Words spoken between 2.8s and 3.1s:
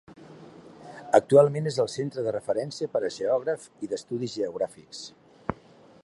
per